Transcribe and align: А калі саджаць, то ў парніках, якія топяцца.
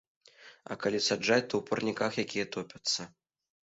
А 0.71 0.77
калі 0.85 1.03
саджаць, 1.09 1.47
то 1.53 1.61
ў 1.61 1.63
парніках, 1.71 2.11
якія 2.27 2.45
топяцца. 2.57 3.01